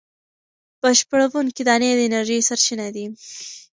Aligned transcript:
بشپړوونکې 0.81 1.63
دانې 1.67 1.89
د 1.95 1.99
انرژۍ 2.07 2.39
سرچینه 2.49 2.87
دي. 2.95 3.05